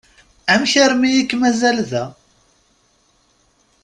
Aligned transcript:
Amek 0.53 0.73
armi 0.85 1.11
i 1.19 1.23
k-mazal 1.29 1.77
da? 1.91 2.03